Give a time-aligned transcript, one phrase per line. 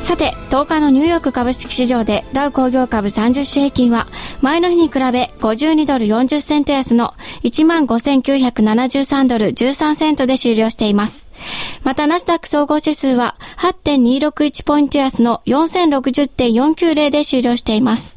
[0.00, 4.06] さて、10日のニューヨーク株式市場でダウ工業株30種平均は
[4.40, 11.28] 前の日に比べ52ドル40セント安の15,973ドル13セントで終了しています。
[11.82, 18.16] また、ナスダック総合指数は8.261ポイント安の4060.490で終了しています。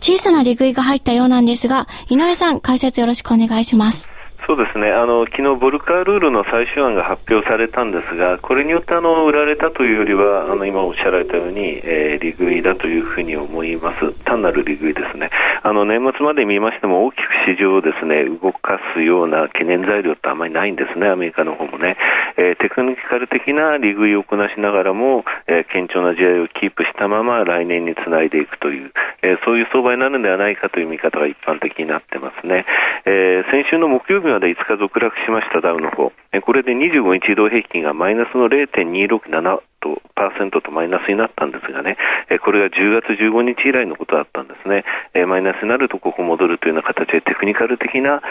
[0.00, 4.10] 小さな利食いが入ったようなんですが、井上さん、解説よろしくお願いします。
[4.48, 4.90] そうですね。
[4.90, 15.28] あの昨日、ボルカールールの最終案が発表されたんですが、これによってあの売られたというよりは、あの今おっしゃられたように、えー、利食いだというふうに思います、単なる利食いですね、
[15.62, 21.98] あの年末まで見ましても、大きく市場をですね動かすような懸念材料ってあまりないんですね、アメリカの方もね、
[22.38, 32.64] えー、テクニカル的な利食いをこなしながらも、えー、堅調な試合をキープしたまま来年につないでいくという、えー、そういう相場になるのではないかという見方が一般的になってますね。
[33.04, 41.96] えー、先週の木曜日まで5日続落しましたダウの方え、これで25日移動平均がマイナスの0.267とパーセントとマイナスになったんですがね、
[42.44, 44.84] これが10月15日以来のことだったんですね。
[45.26, 48.22] マイナスになるとここ戻るというような形でテクニカル的な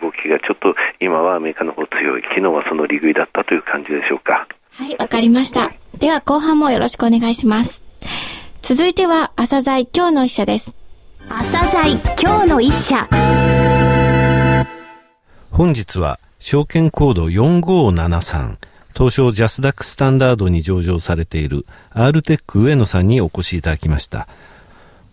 [0.00, 2.22] 動きがちょっと今はアメリカの方強い。
[2.22, 4.46] 昨日はその利食いだったという感じでしょうか。
[4.78, 5.70] はい、わかりました。
[5.98, 7.82] では後半もよろしくお願いします。
[8.62, 10.76] 続いては朝鮮今日の一社です。
[11.28, 13.06] 朝鮮今日の一社。
[15.50, 18.56] 本日は証券コード4573
[18.94, 24.28] 東証ジャスダックスタンダードに上場されている R テック上野さんにお越しいただきました。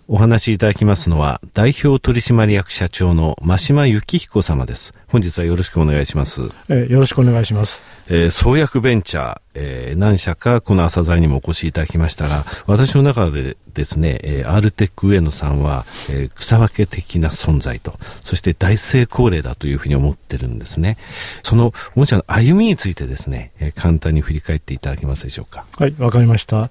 [0.09, 4.93] お話しいただきますのは代表取締役社長の真島幸彦様です。
[5.07, 6.49] 本日はよろしくお願いします。
[6.69, 7.83] えよろしくお願いします。
[8.09, 20.97] えー、創薬ベンチャー、えー、何社かこの朝鮮にもお越しいただきましたが、私の中でですね、えー、アルテック上野さんは、えー、草分け的な存在と、そして大成功例だというふうに思ってるんですね。
[21.41, 25.65] その、もちろん歩みについてですね、えー、簡単に振り返っていただけますでしょうか？
[25.77, 26.69] はい、わかりました。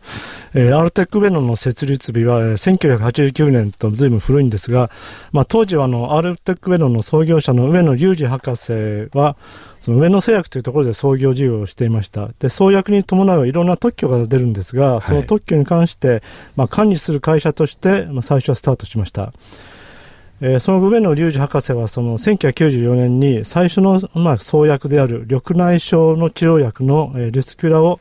[0.55, 4.91] えー、アルテック上野の設立日は、えー、1989年と随分古いんですが、
[5.33, 8.73] まあ当時はあの、アルテック上野の創業者の上野隆二博士
[9.17, 9.37] は、
[9.87, 12.31] その上野製薬というところで創業事業をしていました。
[12.41, 16.25] で、創薬に伴ういろんな特許が出るんですが、その特許に関して、
[16.57, 19.33] まあ、管理する会社として、まあ、最初はスタートしました。
[20.41, 28.01] えー、その上野隆二博士はその1994年に最初の、まあ、創薬である緑内障の治療薬の、えー、リスキュラを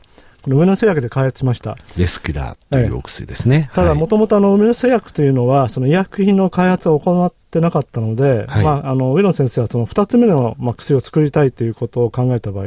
[0.50, 1.76] の上野製薬で開発しました。
[1.96, 3.70] レスキュラーというお薬ですね。
[3.74, 12.66] ただ、もともとあの、上野製薬というのは、その医薬品の開発を行ってなかったので、はい、まあ、あの、上野先生はその二つ目の、まあ、薬を作りたいということを考えた場合、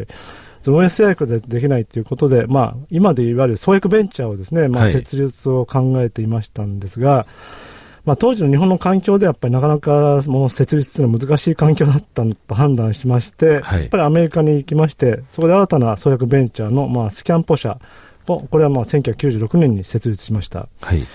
[0.62, 7.26] 上野製薬でできないということで、まあ、今でいわゆる創薬ベンチャーをですね、まあ、設立を考えていましたんですが、はい
[8.10, 17.78] まあ、当時の日本の環境でやっぱりなかなかもう設立するのは難しい環境だったと判断しまして、はい、やっぱりアメリカに行きまして、そこで新たな創薬ベンチャーの、まあ、スキャンポ社
[18.28, 20.68] を、これはまあ1996年に設立しました。
[20.82, 21.06] はい、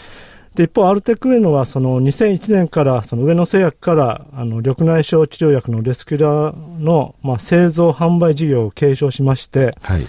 [0.54, 10.06] で一方、アルテックウェノはその2001年からその上野製薬からあの緑内障治療薬のレスキュラーの、まあ、製造販売事業を継承しまして、はい、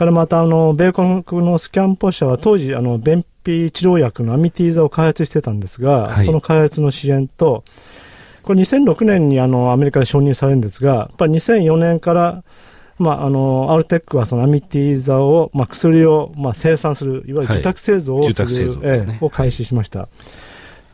[0.00, 7.64] からまたあの米国のスキャンポ社は当時あの便秘治療薬のアミティーザを開発してたんですが、はい、その開発の支援と
[8.42, 12.42] これ2006年にあのアメリカで承認されるんですがやっぱり2004年から
[12.98, 20.06] まあ、あの、アルテックはそのアミティーザを、まあ、薬を、まあ、生産する、いわゆる自宅製造をする、はいね、えを開始しました。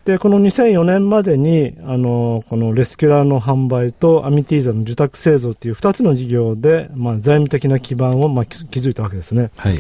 [0.07, 9.51] で、この2004年までに、あの、このレスキュラーの販売とアミティーザの受託製造っていう2つの事業で、まあ、財務的な基盤を、まあ、築いたわけですね。
[9.57, 9.79] はい。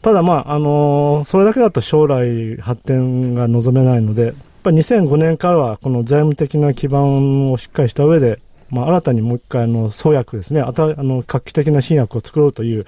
[0.00, 12.84] ただ、まあ、あの、それだけだと将来発展が望めないので、やっぱり2005年からはこの財務的な基盤をしっかりした上で、まあ、新たにもう一回あの創薬ですねあたあの画期的な新薬を作ろうという、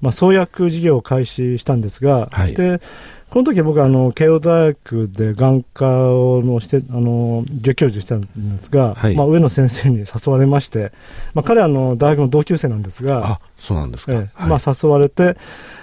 [0.00, 2.80] まあ、創薬事業を開始したんですが、はい、で
[3.34, 10.92] この時僕はあの慶応大学で眼科をのしてあの助教授してたんですが、はい、まあ、上野先生に誘われまして、
[11.34, 15.36] まあ、彼はあの大学の同級生なんですがあそうなんですか、ええまあ、誘われて、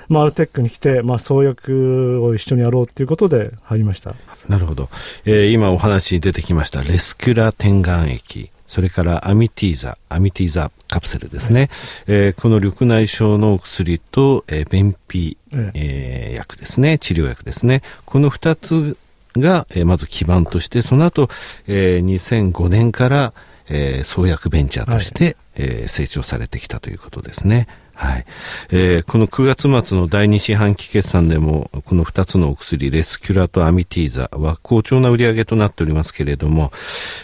[0.07, 4.15] まあ、アルテックに来て、まあ、創薬を一緒にやろうということで入りました。
[4.47, 4.87] なるほど、
[5.25, 11.59] えー、今お話に出てきましたレスキュラ点眼液それからアミティーザ、アミティーザカプセルですね。
[11.59, 11.69] はい、
[12.07, 17.81] えー、この緑内障のお薬と、えー、便秘、えー、薬ですね、治療薬ですね。
[18.05, 18.95] この二つ
[19.35, 21.27] が、えー、まず基盤として、その後、
[21.67, 23.33] えー、2005年から、
[23.67, 27.67] えー、創薬ベンチャーとして、はい、えー、成長されてきたということですね。
[27.93, 28.25] はい。
[28.71, 36.71] えー、この9月末の第2四半期決算でも、この2つのお薬、レスキュラとアミティーザは好調な売り上げとなっておりますけれども、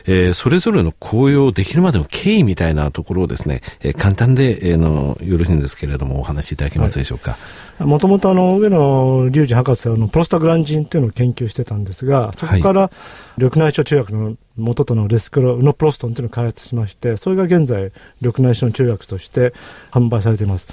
[0.05, 7.37] えー、それぞれの紅葉できるまでの経緯みたいなところをですね、えー、簡単で、えー、の、よろしいんですけれども、お話しいただけますでしょうか。
[7.79, 12.91] もともと、上野隆二博士はあの、プロスタグランジンっていうのを研究してたんですが、そこから、
[13.37, 19.53] 緑内障治療薬の元となるレスクロ、ウノプロストンというのを開発しまして、それが現在、緑内障の治療薬として
[19.91, 20.67] 販売されています。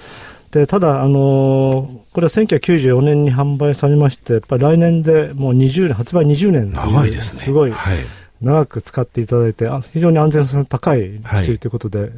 [0.51, 7.41] で、ただ、あのー、これは1994年に販売されまして、やっぱり来年でもう20年、発売20年長いですね。
[7.41, 7.73] すごい、
[8.41, 12.13] 長く使っていただいて、非常に安全性の高い薬ということで、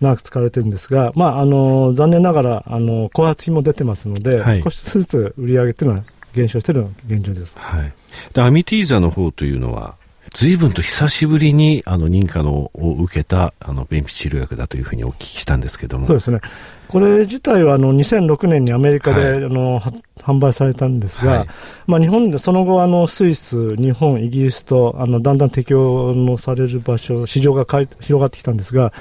[0.00, 7.58] 長く使われてるんですが、まあ、あのー、残念ながら、あのー、後発品も出てますので、はい、少しずつ売り上げというのは減少しているのが現状です。
[7.58, 7.92] はい。
[8.32, 9.96] で、アミティーザの方というのは、
[10.34, 16.06] 随分と久しぶりにあの認可のを受けたあの便秘治療薬だというふうにお聞きしたんですけども。
[16.06, 16.40] そうですね。
[16.88, 19.80] これ自体はあの2006年にアメリカで、はい、あの
[20.18, 21.48] 販売されたんですが、はい、
[21.86, 28.92] まあ、日本でその後あのスイス、日本、イギリスとあのだんだん適用のされる場所、市場がかい広がってきたんですが、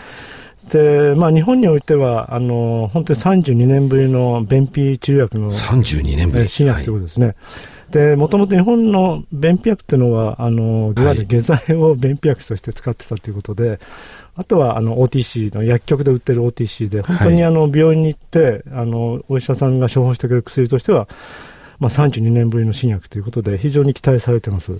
[0.69, 7.25] でまあ、日本においてはあの本当に32年ぶりの便秘治療薬の32年ぶり新薬ということですね。
[7.25, 7.35] はい
[7.93, 13.79] で、もともと日本の便秘薬っていうのは、あの、いわゆる下剤を便秘薬として使ってたということで、はい、
[14.37, 21.07] あとは、あの、OTC の薬局で売ってる OTC で、本当にあの、病院に行って、あの、お医者さんが処方してくれる薬としては、
[21.79, 24.71] まあ、32年ぶりの新薬ということで、非常に期待されてます。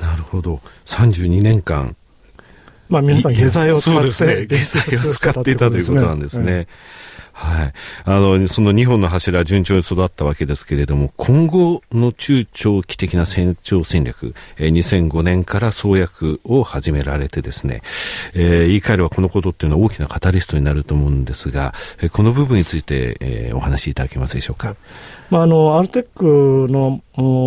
[0.00, 0.60] なるほど。
[0.84, 1.96] 32年間。
[2.88, 6.68] まあ、皆さん下剤を使って、ね、下剤を使っていたということなんですね。
[7.38, 7.72] はい。
[8.06, 17.82] あの、その2本の柱順調に育ったわけですけれども、今後の中長期的な成長戦略、えー、2005年から創薬を始められてですね、
[18.32, 24.74] えー、言い換えればこのことっていうのは大きなカタリストになると思うんですが、えー、この部分について、えー、お話しいただけますでしょうか？
[25.28, 27.02] まあ、あの、アルテックの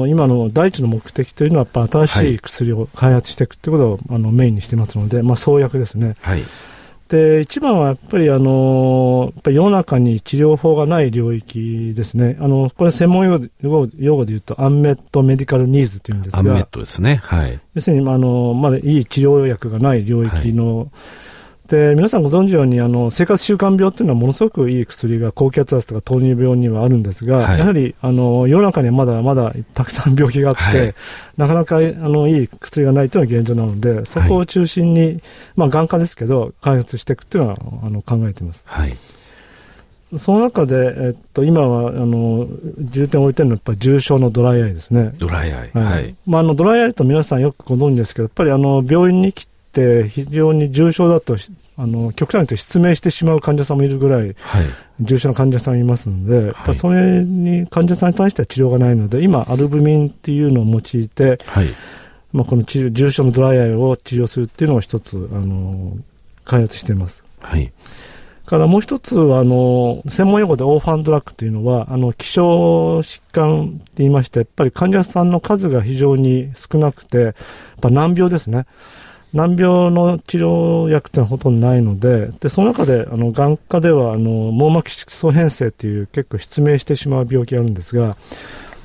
[0.07, 6.15] 今の第一の目的というのは、やっぱ新しい薬を開発していくということを、あのメインにしてますので、まあ、創薬ですね。
[6.21, 6.43] はい。
[7.09, 20.87] で一番はやっぱりあのやっぱり世の中に治療法がない領域ですね、あのこれ、専門用語用語で言うと、アンメット・メディカル・ニーズというんですが、アンメットですね、はい、要するにあのまだいい治療薬がない領域の、はい
[21.69, 30.95] で皆さんご存知のようにあの生活習慣病っていうのはものすごくいい薬が高血圧とか糖尿病にはあるんですが、はい、やはりあの世の中にはまだまだたくさん病気があって、はい、
[31.37, 35.21] なかなかあのいい薬がないというのが現状なのでそこを中心に、はい、
[35.55, 38.63] まあ、眼科ですけど開発していくっていうのはあの考えています。
[38.67, 38.97] はい
[40.17, 42.47] その中で、えっと、今はあの
[42.79, 45.13] 重点を置いてるのはやっぱ重症のドライアイですね。
[45.19, 45.71] ドライアイ。
[45.71, 46.15] はい。
[46.25, 49.47] まあ、あのドライアイと皆さんよくご存知ですけど、やっぱりあの病院に来っ
[49.79, 51.37] て非常に重症だと
[51.77, 54.65] あの極端に失明してしまう患者さんもいるぐらい、はい、
[54.99, 61.67] 重症な患者さんいますので、はい、それに患者さんに対しては治療がないので今アルブミンっていうのを用いて、はい
[62.31, 65.97] まあ、この重症のドライアイを治療するっていうのを一つあの
[66.45, 67.23] 開発しています。
[67.41, 67.71] はい
[68.49, 77.33] からもう一つは、あの、専門用語でオーファンドラッグというのは、あの、希少疾患って言いまして、やっぱり患者さんの数が非常に少なくて、やっ
[77.79, 78.65] ぱ難病ですね。
[79.33, 88.17] 難病の治療薬ってのはほとんどないので、で、その中で、あの、眼科では、あの、網膜色素変性っていう結構失明してしまう病気があるんですが、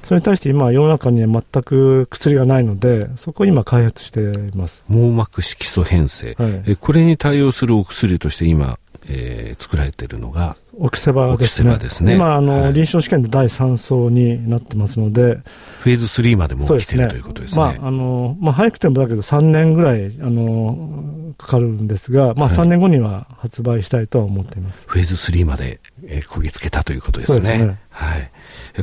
[0.04, 4.84] それに対して今世の中には全く薬がないので、そこを今開発しています。
[4.86, 6.36] 網膜色素変性。
[6.38, 11.76] はい、えこれに対応するお薬として今、えー、作られているのが、オキセバですね。
[11.78, 15.40] ですね今、あの、はい、臨床試験で第3層になってますので、
[15.80, 17.60] フェーズ3までも来てる、ね、ということですね。
[17.60, 24.86] まあ、あの、まあ、早くてもだけど3年ぐらい、あの、かかるんですが、まあ、3年後には発売したいとは思っています。
[24.88, 27.58] フェーズ3まで、えー、こぎつけたということですね。
[27.58, 27.78] すね。
[27.90, 28.30] はい。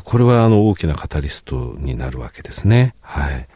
[0.03, 2.95] これは、あの、大きなカタリストになるわけですね。
[3.01, 3.47] はい。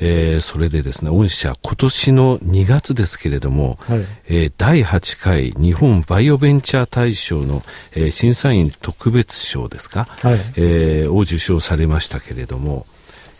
[0.00, 12.86] えー、それでですね、御社、今年の2月ですけれども、はい、えー、第8回日本バイオベンチャー大賞の、えー、審査員特別賞ですか、はい、えー、を受賞されましたけれども、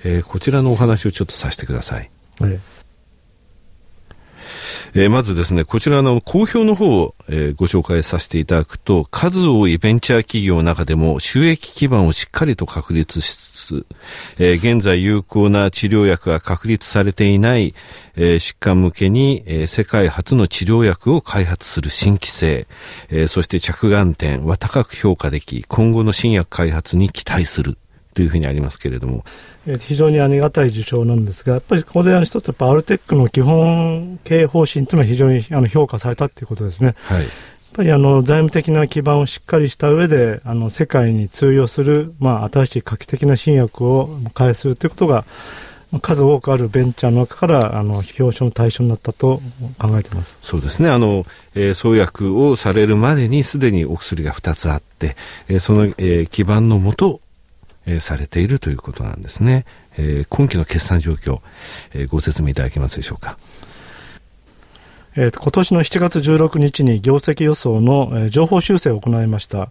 [0.05, 2.11] えー、こちらのお話をちょっとさせてください。
[2.41, 2.61] はい
[4.95, 13.87] えー、まずですね、こちらの公表の方を、えー、ご紹介させていただくと、数多いベンチャー企業の中でも収益基盤をしっかりと確立しつつ、
[14.39, 17.75] えー、現在有効な治療薬が確立されていない、
[18.17, 22.67] え、疾患向けに、え、世界初の治療薬を開発する新規性、
[23.11, 27.79] え、そして着眼点は高く評価でき、今後の新薬開発に期待する。
[28.15, 29.25] というふうにありますけれども。
[29.79, 36.95] 非常にありがたい受賞なんですが、やっぱりここであの一つ、やっぱアルテックの基本経営方針というのは非常にあの評価されたということですね。
[37.05, 37.23] はい。
[37.23, 37.31] やっ
[37.75, 45.25] ぱりあの財務的な基盤をしっかりした上で、あの世界に通用する、まあ、新しい画期的な新薬を開発するということが、
[45.99, 49.41] 数多くあるベンチャーの中からあの表彰の対象になったと
[49.79, 51.27] 考えていますそうですねあの、
[51.57, 55.17] えー、創薬をされるまでにすでにお薬が2つあって、
[55.49, 57.21] えー、その、えー、基盤のもと
[57.87, 59.65] えー、されているということなんですね。
[59.99, 61.41] えー、今期の決算状況、
[61.93, 63.37] えー、ご説明いただけますでしょうか。
[65.17, 69.71] えー、今年の7月16日に業績予想の、えー、情報修正を行いました、はい、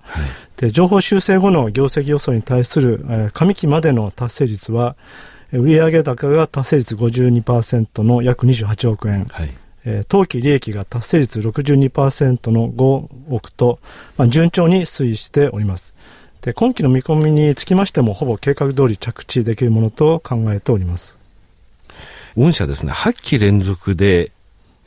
[0.58, 4.98] で情報修正後の業績予想に対する、えー、上期までの達成率は
[5.54, 9.54] 売上高が達成率52%の約28億円、はい。
[9.86, 13.80] えー、当期利益が達成率62%の5億と、
[14.18, 15.96] まあ、順調に推移しております
[16.42, 21.18] で今期の見込みにつきましてもほぼ計画通り着地できるものと考えております
[22.38, 24.32] 御社ですね8期連続で、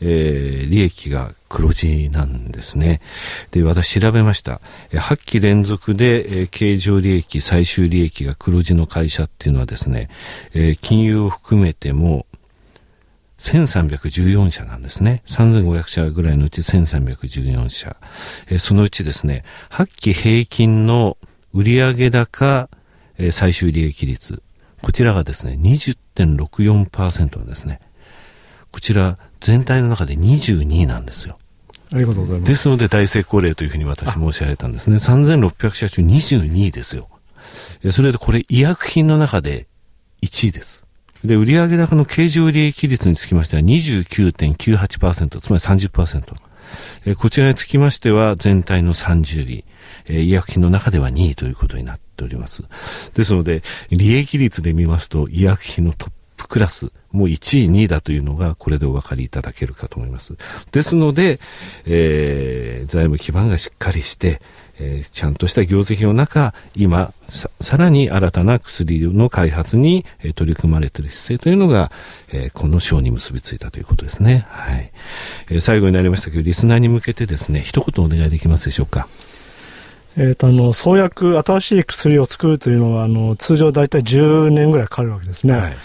[0.00, 3.02] えー、利益が黒字なんですね
[3.50, 10.09] で私調べました8期連続で、えー、経常利益最終利益が黒字の会社っていうのはですね、
[10.54, 12.25] えー、金融を含めても
[13.42, 15.23] 1314社なんですね。
[15.26, 17.97] 3500社ぐらいのうち1314社。
[18.47, 21.18] えー、そのうちですね、8期平均の
[21.54, 22.68] 売上高、
[23.18, 24.42] えー、最終利益率。
[24.80, 27.78] こちらがですね、20.64%なんですね。
[28.71, 31.37] こちら、全体の中で22なんですよ。
[31.92, 32.49] ありがとうございます。
[32.49, 34.97] ですので大成功例というふうに私申し上げたんですね。
[34.97, 37.09] 3600社中22ですよ。
[37.90, 39.66] それでこれ医薬品の中で
[40.23, 40.87] 1位です。
[41.25, 46.35] で、売上高の経常利益率につきましては29.98%、つまり30%。
[47.04, 49.64] えこちらにつきましては全体の30位。
[50.09, 52.64] え、医薬品の中では2位ということになっております。
[53.14, 60.37] ですので、利益率で見ますと、医薬品のトップクラス、もう1位、2位だというのが、これでお分かりいただけるかと思います。
[60.73, 61.40] ですので、
[61.87, 64.40] えー、財務基盤がしっかりして、
[64.78, 71.90] えー、ちゃんとした業績の中、今さ、さらに新たな薬の開発に、えー、取り組まれている姿勢というのが、
[72.32, 74.46] えー、この賞に結びついたということですね。
[74.48, 74.92] はい。
[75.50, 79.08] えー、最後になりましたけど、リスナーに向けてですね、一言お願いできますでしょうか？
[80.18, 85.54] えーと、あの創薬、新しい薬を作るというのはあの通常大体10年ぐらいかかるわけですね。
[85.54, 85.76] はい、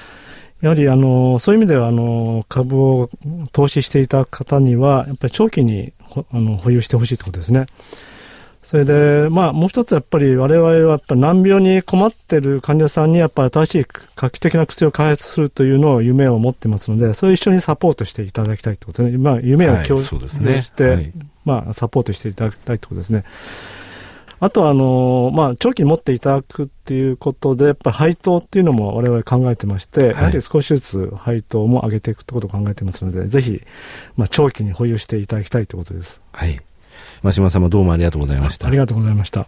[0.59, 3.09] やはりあのそういう意味ではあの株を
[3.53, 5.93] 投資していた方にはやっぱり長期に
[6.31, 7.67] あの保有してほしいということですね。
[8.67, 13.85] それで、まあ、もう一つやっぱり我々はやっぱ難病に困っている患者さんにやっぱり新しい
[14.17, 19.23] 画期的な薬を開発するというのを夢を持ってますので、それを一緒にサポートしていただきたいということですね。
[19.23, 20.05] まあ、夢を共有
[20.61, 21.13] して、はいねはい、
[21.45, 23.23] まあ、サポートしていただきたいということですね。
[24.41, 33.61] あとは、あの、まあ、長期に持っていただくっていうことで、やっぱり配当っていうのも我々考えてまして、はい、やはり少しずつ配当も上げていくってことを考えてますので、ぜひ、
[34.17, 36.21] まあ、長期に保有していただきたいということです。
[36.33, 36.59] はい。
[37.23, 38.67] 真島様どうもありがとうございました。
[38.67, 39.47] ありがとうございました。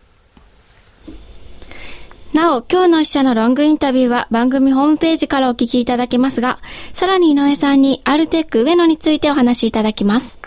[2.33, 6.59] なお、今日の記者のロングインタビューは番組ホームページからお聞きいただけますが、
[6.93, 10.38] さらに井上さんにアルテック上野についてお話しいただきます。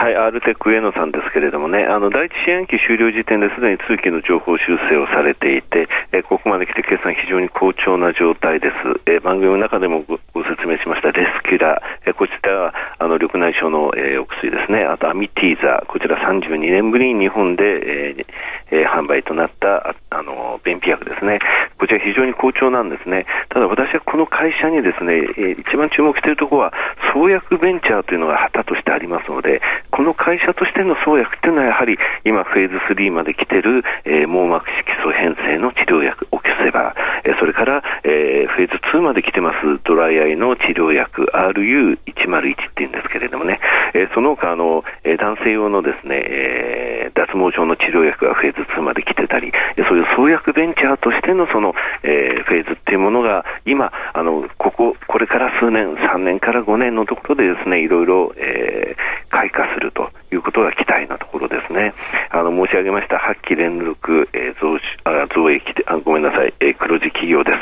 [0.00, 8.74] はい、アルテック上野さんですけれどもね、あの第一四半期終了時点ですでに通期の情報修正をされていて、えここまで来て決算非常に好調な状態です。
[9.04, 10.02] え番組の中でも
[10.32, 17.64] ご説明しましたレスキュラー、えこちらはあの緑内障の、えお薬ですね、あとアミティーザ、こちら32年ぶりに日本で、
[18.16, 18.26] え
[18.70, 21.40] え販売となったあの便秘薬ですね、
[21.80, 23.24] こちら非常に好調なんですね。
[23.48, 26.72] ただ私はこの会社にですね、え一番注目しているところは
[27.14, 43.60] 創薬ベンチャーというのが旗としてありますので、この会社としての創薬というのはやはり今フェーズ3まで来ている、えー、網膜色素変性の治療薬オキセバー、えー、それから、えー、フェーズ2まで来てますドライアイの治療薬 RU101 っていうんですけれどもね、
[43.94, 49.52] えー、その他あの、えー、男性用のですね、えー、脱毛症の治療薬がフェーズ2まで来てたり、
[49.88, 51.69] そういう創薬ベンチャーとしてのその、
[52.02, 61.94] えー、フェーズっていうものが今あのこここれから数年3年から5年のところでですねいろいろ、えー、開花するということが期待なところですね。
[62.30, 67.58] あの申し上げました8期連続、えー、増あ増益であごめんなさい、えー、黒字企業です。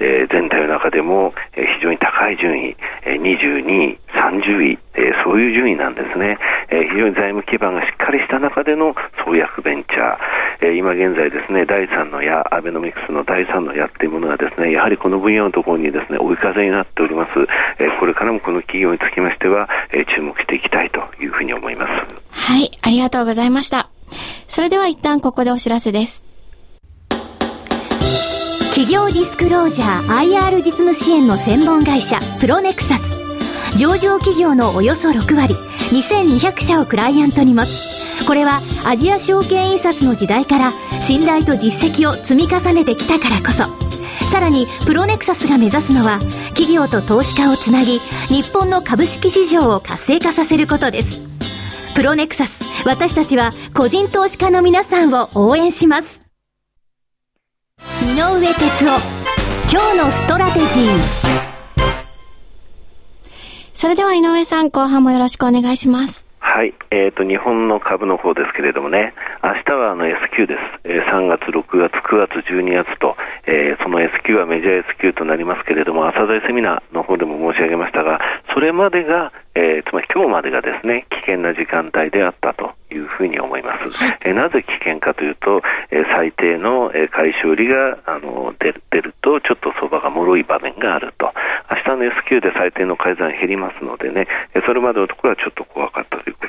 [0.00, 3.60] えー、全体の中でも、えー、非常に高い順位、えー、22
[3.92, 6.38] 位、30位、えー、そういう順位なんですね、
[6.70, 10.18] えー、非常に財務基盤がしっかりした中での創薬ベンチャー、
[10.62, 17.30] えー、今現在ですね、第3の矢、アベノミクスの第3の矢っていうものがですね、やはりこの分野のところにですね、追い風になっております。
[17.78, 22.14] えー、これからもこの企業につきましては、えー、注目していきたいというふうに思います。
[22.30, 23.88] はい、ありがとうございました。
[24.46, 26.22] それでは一旦ここでお知らせです。
[28.70, 33.20] 企業ディスクロージャー IR 実務支援の専門会社プロネクサス
[33.76, 35.54] 上場企業のおよそ6割
[35.90, 43.79] 2200社をクライアントに持つこれはアジア証券印刷の時代から信頼と実績を積み重ねてきたからこそ
[44.30, 46.20] さらにプロネクサスが目指すのは
[46.50, 51.28] 企業と投資家をつなぎ日本の株式市場を活性化させることです。
[51.96, 56.22] プロネクサス私たちは個人投資家の皆さんを応援します。
[58.02, 59.20] 井上哲夫
[59.72, 61.40] 今日のストラテジー。
[63.72, 66.29] それでは井上さん、後半もよろしくお願いします。
[66.50, 73.14] はい、えーと、日本の株の方ですけれどもね、明日はあの S q です、えー、3月、6月、9月、12月と、
[73.46, 78.18] えー、その S q はメジャー S q となりますけれども、朝鮮セミナーの方でも申し上げましたが、
[78.52, 84.16] それまでが、えー、つまり今日までがですね、危険な時間帯であったというふうに思います。
[84.22, 91.32] えー、なぜ危険かというと、えー、最低の、えー、回収売りがあの出る出ると、ちょっと相場が脆い場面があると。
[91.70, 94.26] 明日の S q で最低の改ざん減りますのでね、
[94.66, 96.39] それまでのところはちょっと怖かったという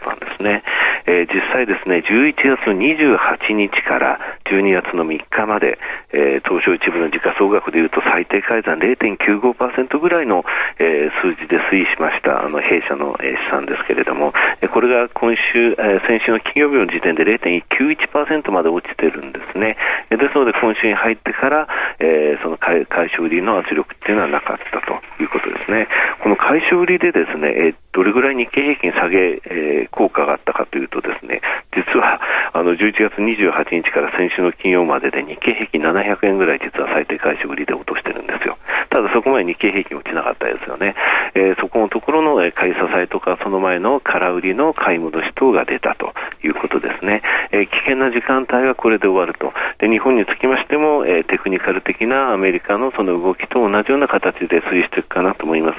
[0.41, 0.63] ですね。
[1.05, 5.79] えー、実際ですね、11月28日から12月の3日まで、
[6.11, 10.43] えー、東証一部の時価総額でいうと最低改ざん0.95%ぐらいの、
[10.77, 19.77] えー、数字で推移しました、あの弊社の、えー、資産ですけれども、えー、これが今週、えー、先週の金曜日の時点で0.91%まで落ちてるんですね。
[20.09, 21.67] えー、ですので今週に入ってから、
[21.99, 25.87] えー、その買い買い売りの圧力っていうのはなかったということですね。
[26.21, 31.41] この買い売りでですね、えー、どれぐらい日経平均下げ、えー、効果があったかというとですね、
[31.75, 32.19] 実は
[32.53, 38.57] あの11月28日から先週の金曜までで日経平均700円ぐらい実は最低回収売りで落としてるんですよ。
[38.89, 40.95] ただそこまで日経平均落ちなかったですよね。
[41.33, 46.13] えー、そこのところの買い支えとかその前の空売りの買い戻し等が出たと
[46.43, 47.21] いうことですね。
[47.51, 49.53] えー、危険な時間帯はこれで終わると。
[49.79, 55.77] で日本につきましても、えー、テクニカル的なアメリカのその動きと同じような形で推移していくかなと思います。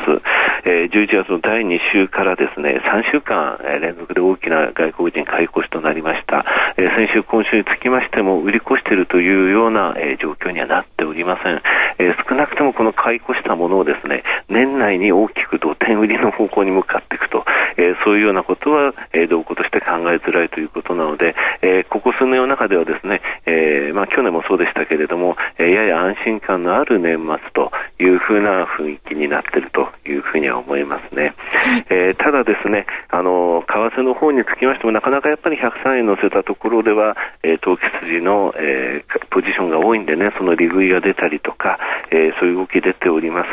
[0.64, 6.44] えー、11月の第2週からですね、3週間、連続で大きな外国人買い越しとなりました。
[6.76, 11.62] えー、先週、今週につきましても売り越しているというような、えー、状況にはなっておりません。
[11.98, 17.44] えー、少なくともこの買い越したものをですね、年内に大きく土点売りの方向に向かっていくと、
[17.76, 31.34] えー、そういうようなことは、えー、動向として考えづらいということなので、えー、ここ数年の中ではですね、えー、まあ去年もそうでしたけれども、えー、やや安心感のある年末というふうな雰囲気になっているというふうには思いますね。
[31.88, 41.78] えー、ただですね、あの、為替の方につきましても、なかなかやっぱり103円乗せたところでは、えー、投機筋の、えー、ポジションが多いんでね、その利食いが出たりとか、
[42.10, 43.48] えー、そういう動き出ております。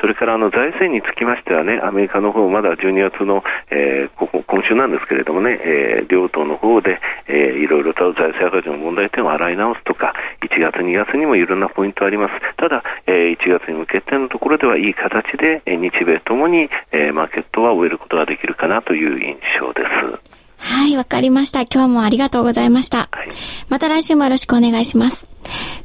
[0.00, 12.34] それからあの財政につきましてはね、アメリカの方まだ12月の、えー、ここ今週なんですけれどもね、えー、両党の方で、えー、いろいろと財政赤字の問題点を洗い直すとか、1月、2月にもいろんなポイントあります。
[12.56, 20.34] ただ、えー、1月に向けてのところではいい形で、えー、日米ともに、えー、マーケットは終えることができるかなという印象です。
[20.58, 21.62] はい、わかりました。
[21.62, 23.08] 今日もありがとうございました。
[23.12, 23.28] はい、
[23.68, 25.28] また来週もよろしくお願いします。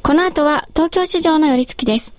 [0.01, 2.18] この後は東京市場の寄り付きです。